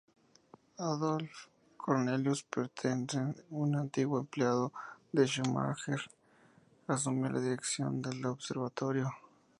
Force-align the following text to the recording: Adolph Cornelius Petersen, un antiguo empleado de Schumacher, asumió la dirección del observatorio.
Adolph 0.87 1.37
Cornelius 1.81 2.41
Petersen, 2.41 3.35
un 3.51 3.75
antiguo 3.75 4.21
empleado 4.21 4.73
de 5.11 5.27
Schumacher, 5.27 6.01
asumió 6.87 7.29
la 7.29 7.39
dirección 7.39 8.01
del 8.01 8.25
observatorio. 8.25 9.11